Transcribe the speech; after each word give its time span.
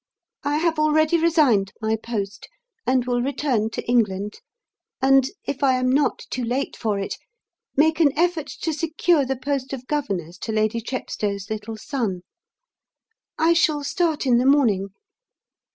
I 0.43 0.57
have 0.57 0.79
already 0.79 1.15
resigned 1.19 1.73
my 1.79 1.95
post, 1.95 2.49
and 2.87 3.05
will 3.05 3.21
return 3.21 3.69
to 3.69 3.87
England, 3.87 4.39
and 4.99 5.29
if 5.45 5.61
I 5.61 5.75
am 5.75 5.91
not 5.91 6.25
too 6.31 6.43
late 6.43 6.75
for 6.75 6.97
it 6.97 7.17
make 7.77 7.99
an 7.99 8.11
effort 8.17 8.47
to 8.63 8.73
secure 8.73 9.27
the 9.27 9.35
post 9.37 9.73
of 9.73 9.85
governess 9.85 10.39
to 10.39 10.51
Lady 10.51 10.81
Chepstow's 10.81 11.51
little 11.51 11.77
son. 11.77 12.23
I 13.37 13.53
shall 13.53 13.83
start 13.83 14.25
in 14.25 14.39
the 14.39 14.47
morning. 14.47 14.87